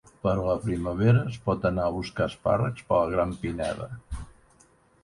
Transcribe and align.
Per 0.21 0.31
la 0.45 0.53
primavera 0.61 1.21
es 1.33 1.37
pot 1.49 1.67
anar 1.71 1.85
a 1.89 1.93
buscar 1.99 2.27
espàrrecs 2.33 2.89
per 2.91 2.99
la 3.05 3.15
gran 3.17 3.39
pineda. 3.45 3.91